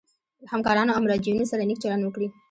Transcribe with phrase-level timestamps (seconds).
[0.43, 2.27] له همکارانو او مراجعینو سره نیک چلند وکړي.